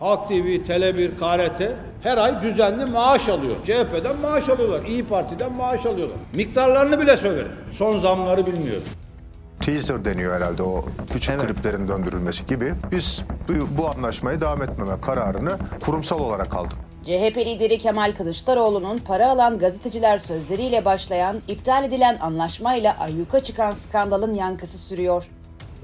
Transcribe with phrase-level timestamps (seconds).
[0.00, 1.72] Halk TV, Tele1, KRT
[2.02, 3.52] her ay düzenli maaş alıyor.
[3.66, 6.16] CHP'den maaş alıyorlar, İyi Parti'den maaş alıyorlar.
[6.34, 7.52] Miktarlarını bile söylerim.
[7.72, 8.82] Son zamları bilmiyorum.
[9.60, 11.46] teaser deniyor herhalde o küçük Evet.
[11.46, 12.72] kliplerin döndürülmesi gibi.
[12.92, 13.52] Biz bu,
[13.82, 15.52] bu anlaşmaya devam etmeme kararını
[15.84, 16.78] kurumsal olarak aldık.
[17.04, 24.34] CHP lideri Kemal Kılıçdaroğlu'nun para alan gazeteciler sözleriyle başlayan, iptal edilen anlaşmayla ayyuka çıkan skandalın
[24.34, 25.24] yankısı sürüyor.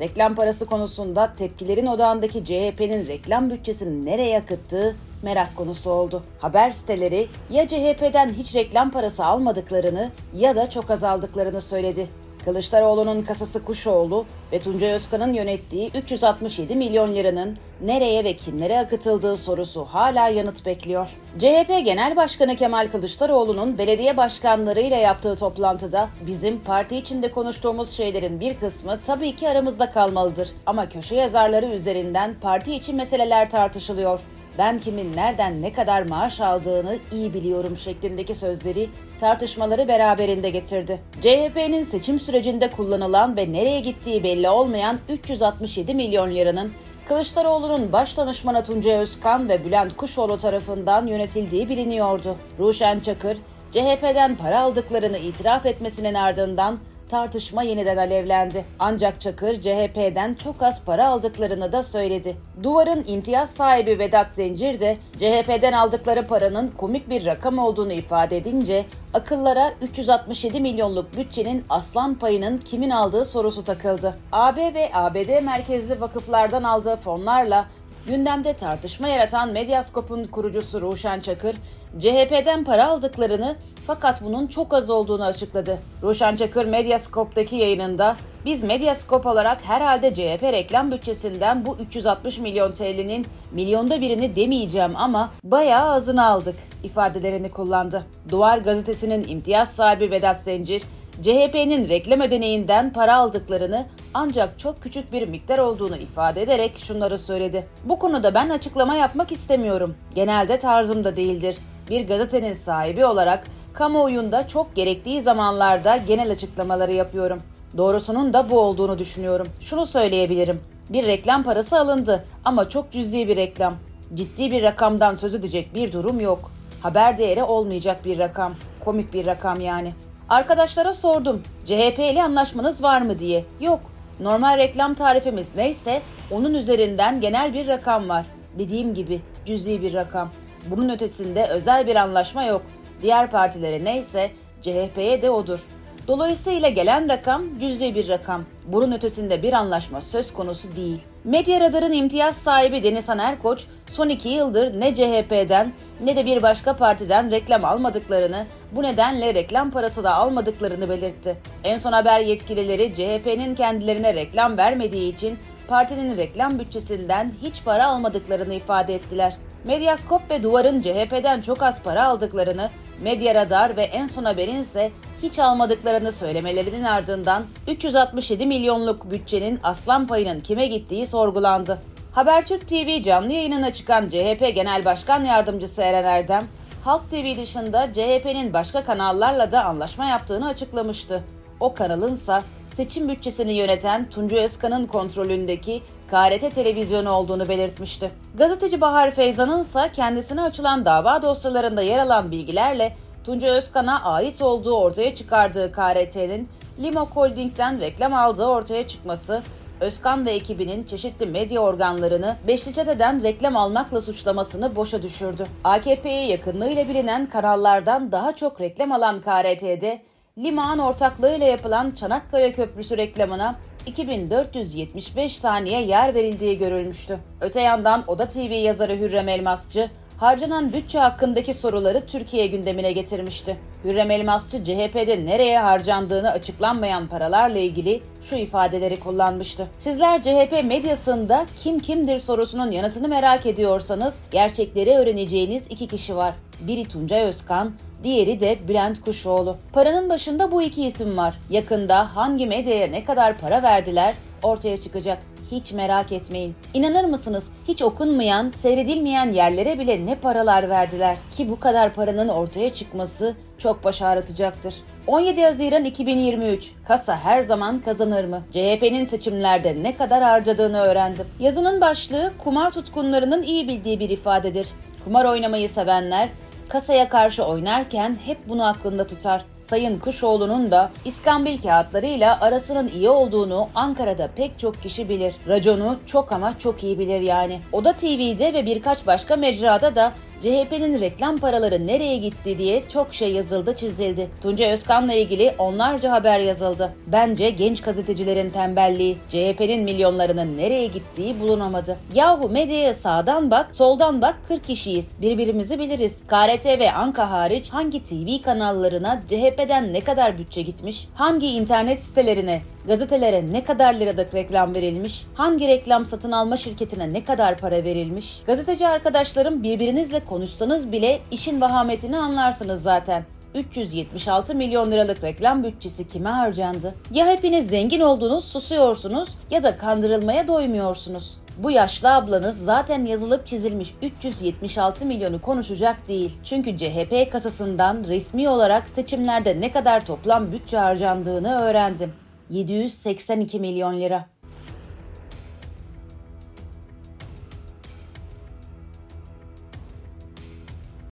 [0.00, 6.22] Reklam parası konusunda tepkilerin odağındaki CHP'nin reklam bütçesini nereye akıttığı merak konusu oldu.
[6.40, 12.06] Haber siteleri ya CHP'den hiç reklam parası almadıklarını ya da çok azaldıklarını söyledi.
[12.46, 19.84] Kılıçdaroğlu'nun kasası Kuşoğlu ve Tuncay Özkan'ın yönettiği 367 milyon liranın nereye ve kimlere akıtıldığı sorusu
[19.84, 21.08] hala yanıt bekliyor.
[21.38, 28.58] CHP Genel Başkanı Kemal Kılıçdaroğlu'nun belediye başkanlarıyla yaptığı toplantıda bizim parti içinde konuştuğumuz şeylerin bir
[28.58, 30.48] kısmı tabii ki aramızda kalmalıdır.
[30.66, 34.20] Ama köşe yazarları üzerinden parti içi meseleler tartışılıyor
[34.58, 38.88] ben kimin nereden ne kadar maaş aldığını iyi biliyorum şeklindeki sözleri
[39.20, 40.98] tartışmaları beraberinde getirdi.
[41.20, 46.72] CHP'nin seçim sürecinde kullanılan ve nereye gittiği belli olmayan 367 milyon liranın
[47.08, 52.36] Kılıçdaroğlu'nun baş danışmanı Tuncay Özkan ve Bülent Kuşoğlu tarafından yönetildiği biliniyordu.
[52.58, 53.38] Ruşen Çakır,
[53.72, 58.64] CHP'den para aldıklarını itiraf etmesinin ardından tartışma yeniden alevlendi.
[58.78, 62.36] Ancak Çakır CHP'den çok az para aldıklarını da söyledi.
[62.62, 68.84] Duvar'ın imtiyaz sahibi Vedat Zencir de CHP'den aldıkları paranın komik bir rakam olduğunu ifade edince
[69.14, 74.16] akıllara 367 milyonluk bütçenin aslan payının kimin aldığı sorusu takıldı.
[74.32, 77.66] AB ve ABD merkezli vakıflardan aldığı fonlarla
[78.06, 81.56] Gündemde tartışma yaratan Medyaskop'un kurucusu Ruşen Çakır,
[81.98, 85.78] CHP'den para aldıklarını fakat bunun çok az olduğunu açıkladı.
[86.02, 93.26] Ruşen Çakır Medyaskop'taki yayınında biz Medyaskop olarak herhalde CHP reklam bütçesinden bu 360 milyon TL'nin
[93.52, 98.06] milyonda birini demeyeceğim ama bayağı azını aldık ifadelerini kullandı.
[98.28, 100.82] Duvar gazetesinin imtiyaz sahibi Vedat Zencir,
[101.22, 107.66] CHP'nin reklam ödeneğinden para aldıklarını ancak çok küçük bir miktar olduğunu ifade ederek şunları söyledi.
[107.84, 109.94] Bu konuda ben açıklama yapmak istemiyorum.
[110.14, 111.58] Genelde tarzım da değildir.
[111.90, 117.42] Bir gazetenin sahibi olarak kamuoyunda çok gerektiği zamanlarda genel açıklamaları yapıyorum.
[117.76, 119.46] Doğrusunun da bu olduğunu düşünüyorum.
[119.60, 120.60] Şunu söyleyebilirim.
[120.90, 123.74] Bir reklam parası alındı ama çok cüzi bir reklam.
[124.14, 126.50] Ciddi bir rakamdan söz edecek bir durum yok.
[126.82, 128.54] Haber değeri olmayacak bir rakam.
[128.84, 129.92] Komik bir rakam yani.
[130.28, 131.42] Arkadaşlara sordum.
[131.64, 133.44] CHP ile anlaşmanız var mı diye.
[133.60, 133.80] Yok.
[134.20, 138.26] Normal reklam tarifimiz neyse onun üzerinden genel bir rakam var.
[138.58, 140.30] Dediğim gibi cüzi bir rakam.
[140.70, 142.62] Bunun ötesinde özel bir anlaşma yok.
[143.02, 144.30] Diğer partilere neyse
[144.62, 145.60] CHP'ye de odur.
[146.08, 148.44] Dolayısıyla gelen rakam cüzi bir rakam.
[148.66, 151.00] Bunun ötesinde bir anlaşma söz konusu değil.
[151.24, 155.72] Medya Radar'ın imtiyaz sahibi Deniz Erkoç son iki yıldır ne CHP'den
[156.04, 161.36] ne de bir başka partiden reklam almadıklarını, bu nedenle reklam parası da almadıklarını belirtti.
[161.64, 165.38] En son haber yetkilileri CHP'nin kendilerine reklam vermediği için
[165.68, 169.36] partinin reklam bütçesinden hiç para almadıklarını ifade ettiler.
[169.64, 172.70] Medyaskop ve Duvar'ın CHP'den çok az para aldıklarını,
[173.02, 174.90] Medya Radar ve en son haberin ise
[175.22, 181.78] hiç almadıklarını söylemelerinin ardından 367 milyonluk bütçenin aslan payının kime gittiği sorgulandı.
[182.12, 186.46] Habertürk TV canlı yayınına çıkan CHP Genel Başkan Yardımcısı Eren Erdem,
[186.84, 191.22] Halk TV dışında CHP'nin başka kanallarla da anlaşma yaptığını açıklamıştı.
[191.60, 192.42] O kanalınsa
[192.76, 198.10] seçim bütçesini yöneten Tuncu Özkan'ın kontrolündeki KRT televizyonu olduğunu belirtmişti.
[198.34, 204.72] Gazeteci Bahar Feyzan'ın ise kendisine açılan dava dosyalarında yer alan bilgilerle Tunca Özkan'a ait olduğu
[204.72, 206.48] ortaya çıkardığı KRT'nin
[206.82, 209.42] Limo Holding'den reklam aldığı ortaya çıkması,
[209.80, 215.46] Özkan ve ekibinin çeşitli medya organlarını Beşli Çete'den reklam almakla suçlamasını boşa düşürdü.
[215.64, 220.02] AKP'ye yakınlığıyla bilinen kanallardan daha çok reklam alan KRT'de
[220.38, 223.56] Liman ortaklığıyla yapılan Çanakkale Köprüsü reklamına
[223.86, 227.18] 2475 saniye yer verildiği görülmüştü.
[227.40, 233.56] Öte yandan Oda TV yazarı Hürrem Elmasçı, harcanan bütçe hakkındaki soruları Türkiye gündemine getirmişti.
[233.84, 239.66] Hürrem Elmasçı CHP'de nereye harcandığını açıklanmayan paralarla ilgili şu ifadeleri kullanmıştı.
[239.78, 246.34] Sizler CHP medyasında kim kimdir sorusunun yanıtını merak ediyorsanız gerçekleri öğreneceğiniz iki kişi var.
[246.60, 247.72] Biri Tuncay Özkan,
[248.06, 249.56] diğeri de Bülent Kuşoğlu.
[249.72, 251.34] Paranın başında bu iki isim var.
[251.50, 255.18] Yakında hangi medyaya ne kadar para verdiler ortaya çıkacak.
[255.50, 256.54] Hiç merak etmeyin.
[256.74, 262.74] İnanır mısınız hiç okunmayan, seyredilmeyen yerlere bile ne paralar verdiler ki bu kadar paranın ortaya
[262.74, 264.74] çıkması çok baş ağrıtacaktır.
[265.06, 266.72] 17 Haziran 2023.
[266.84, 268.42] Kasa her zaman kazanır mı?
[268.50, 271.26] CHP'nin seçimlerde ne kadar harcadığını öğrendim.
[271.40, 274.66] Yazının başlığı kumar tutkunlarının iyi bildiği bir ifadedir.
[275.04, 276.28] Kumar oynamayı sevenler
[276.68, 279.44] kasaya karşı oynarken hep bunu aklında tutar.
[279.68, 285.34] Sayın Kuşoğlu'nun da İskambil kağıtlarıyla arasının iyi olduğunu Ankara'da pek çok kişi bilir.
[285.48, 287.60] Raconu çok ama çok iyi bilir yani.
[287.72, 293.32] Oda TV'de ve birkaç başka mecrada da CHP'nin reklam paraları nereye gitti diye çok şey
[293.32, 294.28] yazıldı çizildi.
[294.42, 296.92] Tunca Özkan'la ilgili onlarca haber yazıldı.
[297.06, 301.96] Bence genç gazetecilerin tembelliği, CHP'nin milyonlarının nereye gittiği bulunamadı.
[302.14, 305.08] Yahu medyaya sağdan bak, soldan bak 40 kişiyiz.
[305.20, 306.20] Birbirimizi biliriz.
[306.26, 309.22] KRT ve Anka hariç hangi TV kanallarına
[309.56, 311.08] CHP'den ne kadar bütçe gitmiş?
[311.14, 315.26] Hangi internet sitelerine, gazetelere ne kadar liralık reklam verilmiş?
[315.34, 318.42] Hangi reklam satın alma şirketine ne kadar para verilmiş?
[318.46, 323.24] Gazeteci arkadaşlarım birbirinizle konuşsanız bile işin vahametini anlarsınız zaten.
[323.54, 326.94] 376 milyon liralık reklam bütçesi kime harcandı?
[327.12, 331.38] Ya hepiniz zengin oldunuz, susuyorsunuz ya da kandırılmaya doymuyorsunuz.
[331.56, 336.32] Bu yaşlı ablanız zaten yazılıp çizilmiş 376 milyonu konuşacak değil.
[336.44, 342.12] Çünkü CHP kasasından resmi olarak seçimlerde ne kadar toplam bütçe harcandığını öğrendim.
[342.50, 344.26] 782 milyon lira.